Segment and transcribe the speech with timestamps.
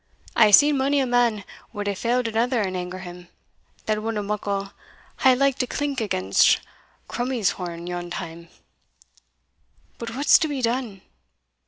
[0.35, 3.27] I hae seen mony a man wad hae felled another an anger him,
[3.85, 4.71] that wadna muckle
[5.19, 6.59] hae liked a clink against
[7.07, 8.47] Crummies horn yon time.
[9.99, 11.03] But what's to be done?"